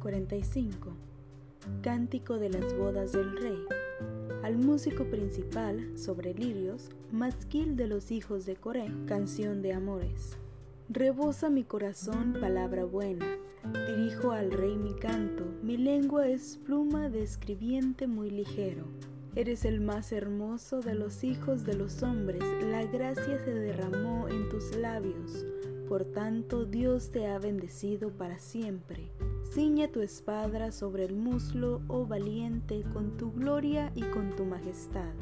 45. 0.00 0.92
Cántico 1.82 2.38
de 2.38 2.50
las 2.50 2.76
bodas 2.76 3.12
del 3.12 3.36
rey. 3.36 3.64
Al 4.42 4.58
músico 4.58 5.04
principal, 5.04 5.96
sobre 5.96 6.34
lirios, 6.34 6.90
masquil 7.12 7.76
de 7.76 7.86
los 7.86 8.10
hijos 8.10 8.44
de 8.44 8.56
Coré, 8.56 8.90
canción 9.06 9.62
de 9.62 9.72
amores. 9.72 10.36
Rebosa 10.88 11.48
mi 11.48 11.62
corazón 11.62 12.36
palabra 12.40 12.84
buena, 12.84 13.24
dirijo 13.86 14.32
al 14.32 14.50
rey 14.50 14.76
mi 14.76 14.94
canto, 14.94 15.44
mi 15.62 15.76
lengua 15.76 16.26
es 16.26 16.58
pluma 16.64 17.08
de 17.08 17.22
escribiente 17.22 18.08
muy 18.08 18.30
ligero. 18.30 18.84
Eres 19.36 19.64
el 19.64 19.80
más 19.80 20.10
hermoso 20.10 20.80
de 20.80 20.94
los 20.94 21.22
hijos 21.22 21.64
de 21.64 21.74
los 21.74 22.02
hombres, 22.02 22.42
la 22.64 22.84
gracia 22.84 23.38
se 23.38 23.54
derramó 23.54 24.28
en 24.28 24.48
tus 24.48 24.74
labios, 24.76 25.46
por 25.88 26.04
tanto 26.04 26.64
Dios 26.64 27.10
te 27.12 27.28
ha 27.28 27.38
bendecido 27.38 28.10
para 28.10 28.40
siempre. 28.40 29.12
Ciñe 29.52 29.86
tu 29.86 30.00
espada 30.00 30.72
sobre 30.72 31.04
el 31.04 31.14
muslo, 31.14 31.82
oh 31.88 32.06
valiente, 32.06 32.84
con 32.94 33.18
tu 33.18 33.32
gloria 33.32 33.92
y 33.94 34.00
con 34.00 34.34
tu 34.34 34.46
majestad. 34.46 35.12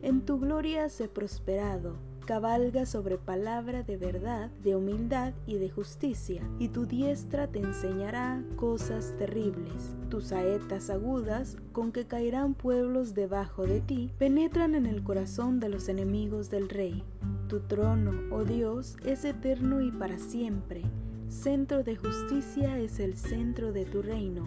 En 0.00 0.22
tu 0.22 0.40
gloria 0.40 0.88
sé 0.88 1.06
prosperado, 1.06 1.98
cabalga 2.24 2.86
sobre 2.86 3.18
palabra 3.18 3.82
de 3.82 3.98
verdad, 3.98 4.50
de 4.62 4.74
humildad 4.74 5.34
y 5.46 5.58
de 5.58 5.68
justicia, 5.68 6.40
y 6.58 6.68
tu 6.68 6.86
diestra 6.86 7.46
te 7.46 7.58
enseñará 7.58 8.42
cosas 8.56 9.14
terribles. 9.18 9.96
Tus 10.08 10.28
saetas 10.28 10.88
agudas, 10.88 11.58
con 11.72 11.92
que 11.92 12.06
caerán 12.06 12.54
pueblos 12.54 13.12
debajo 13.12 13.66
de 13.66 13.82
ti, 13.82 14.14
penetran 14.16 14.74
en 14.74 14.86
el 14.86 15.02
corazón 15.02 15.60
de 15.60 15.68
los 15.68 15.90
enemigos 15.90 16.48
del 16.48 16.70
rey. 16.70 17.04
Tu 17.48 17.60
trono, 17.60 18.12
oh 18.34 18.44
Dios, 18.44 18.96
es 19.04 19.26
eterno 19.26 19.82
y 19.82 19.92
para 19.92 20.18
siempre. 20.18 20.84
Centro 21.32 21.82
de 21.82 21.96
justicia 21.96 22.78
es 22.78 23.00
el 23.00 23.16
centro 23.16 23.72
de 23.72 23.84
tu 23.84 24.02
reino. 24.02 24.44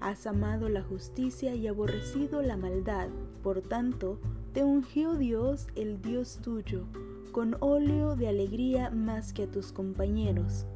Has 0.00 0.26
amado 0.26 0.68
la 0.68 0.82
justicia 0.82 1.54
y 1.54 1.68
aborrecido 1.68 2.42
la 2.42 2.56
maldad. 2.56 3.08
Por 3.42 3.62
tanto, 3.62 4.18
te 4.52 4.62
ungió 4.64 5.14
Dios, 5.14 5.68
el 5.76 6.02
Dios 6.02 6.40
tuyo 6.42 6.86
con 7.30 7.56
óleo 7.60 8.14
de 8.14 8.28
alegría 8.28 8.90
más 8.90 9.32
que 9.32 9.44
a 9.44 9.50
tus 9.50 9.72
compañeros. 9.72 10.66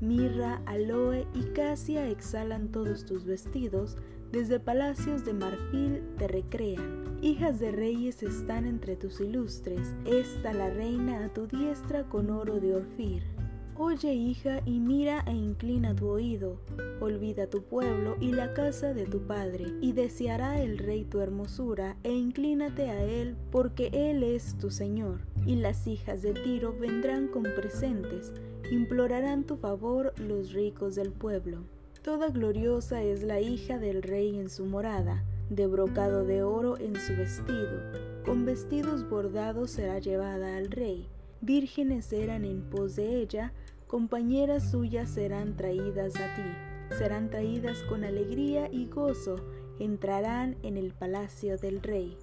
Mirra, 0.00 0.60
aloe 0.66 1.26
y 1.34 1.42
casia 1.52 2.08
exhalan 2.08 2.68
todos 2.68 3.06
tus 3.06 3.24
vestidos, 3.24 3.96
desde 4.30 4.60
palacios 4.60 5.24
de 5.24 5.32
marfil 5.34 6.02
te 6.18 6.28
recrean. 6.28 7.18
Hijas 7.22 7.58
de 7.58 7.72
reyes 7.72 8.22
están 8.22 8.66
entre 8.66 8.94
tus 8.94 9.20
ilustres, 9.20 9.94
esta 10.04 10.52
la 10.52 10.70
reina 10.70 11.24
a 11.24 11.28
tu 11.32 11.46
diestra 11.46 12.04
con 12.04 12.30
oro 12.30 12.60
de 12.60 12.74
Orfir. 12.74 13.35
Oye 13.78 14.14
hija 14.14 14.62
y 14.64 14.80
mira 14.80 15.22
e 15.26 15.32
inclina 15.32 15.94
tu 15.94 16.08
oído, 16.08 16.58
olvida 16.98 17.46
tu 17.50 17.62
pueblo 17.62 18.16
y 18.20 18.32
la 18.32 18.54
casa 18.54 18.94
de 18.94 19.04
tu 19.04 19.26
padre, 19.26 19.66
y 19.82 19.92
deseará 19.92 20.62
el 20.62 20.78
rey 20.78 21.04
tu 21.04 21.20
hermosura, 21.20 21.98
e 22.02 22.10
inclínate 22.10 22.88
a 22.88 23.02
él, 23.02 23.36
porque 23.50 23.90
él 23.92 24.22
es 24.22 24.56
tu 24.56 24.70
Señor. 24.70 25.20
Y 25.44 25.56
las 25.56 25.86
hijas 25.86 26.22
de 26.22 26.32
Tiro 26.32 26.72
vendrán 26.72 27.28
con 27.28 27.42
presentes, 27.42 28.32
implorarán 28.70 29.44
tu 29.44 29.56
favor 29.58 30.14
los 30.18 30.54
ricos 30.54 30.94
del 30.94 31.12
pueblo. 31.12 31.58
Toda 32.02 32.30
gloriosa 32.30 33.02
es 33.02 33.22
la 33.22 33.42
hija 33.42 33.78
del 33.78 34.02
rey 34.02 34.38
en 34.38 34.48
su 34.48 34.64
morada, 34.64 35.22
de 35.50 35.66
brocado 35.66 36.24
de 36.24 36.42
oro 36.42 36.78
en 36.78 36.96
su 36.96 37.14
vestido, 37.14 37.82
con 38.24 38.46
vestidos 38.46 39.06
bordados 39.06 39.70
será 39.70 39.98
llevada 39.98 40.56
al 40.56 40.70
rey. 40.70 41.10
Vírgenes 41.40 42.12
eran 42.12 42.44
en 42.44 42.62
pos 42.62 42.96
de 42.96 43.20
ella, 43.20 43.52
compañeras 43.86 44.70
suyas 44.70 45.10
serán 45.10 45.56
traídas 45.56 46.16
a 46.16 46.34
ti, 46.34 46.96
serán 46.96 47.30
traídas 47.30 47.82
con 47.82 48.04
alegría 48.04 48.68
y 48.72 48.86
gozo, 48.86 49.36
entrarán 49.78 50.56
en 50.62 50.76
el 50.76 50.92
palacio 50.92 51.58
del 51.58 51.82
rey. 51.82 52.16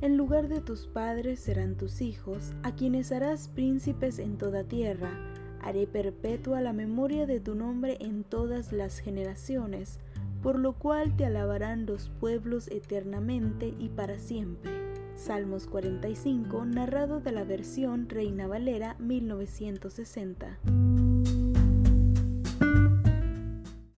En 0.00 0.16
lugar 0.16 0.48
de 0.48 0.60
tus 0.60 0.86
padres 0.86 1.40
serán 1.40 1.76
tus 1.76 2.00
hijos, 2.00 2.52
a 2.62 2.74
quienes 2.74 3.12
harás 3.12 3.48
príncipes 3.48 4.18
en 4.18 4.38
toda 4.38 4.64
tierra. 4.64 5.10
Haré 5.60 5.86
perpetua 5.86 6.60
la 6.60 6.72
memoria 6.72 7.26
de 7.26 7.40
tu 7.40 7.54
nombre 7.54 7.96
en 8.00 8.24
todas 8.24 8.72
las 8.72 8.98
generaciones, 8.98 10.00
por 10.42 10.58
lo 10.58 10.74
cual 10.74 11.16
te 11.16 11.24
alabarán 11.24 11.86
los 11.86 12.10
pueblos 12.20 12.68
eternamente 12.68 13.74
y 13.78 13.88
para 13.88 14.18
siempre. 14.18 14.83
Salmos 15.16 15.66
45, 15.66 16.64
narrado 16.64 17.20
de 17.20 17.32
la 17.32 17.44
versión 17.44 18.08
Reina 18.08 18.46
Valera 18.46 18.96
1960. 18.98 20.58